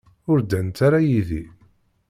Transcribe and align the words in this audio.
Ur 0.31 0.37
ddant 0.41 0.77
ara 0.87 0.99
yid-i. 1.07 1.43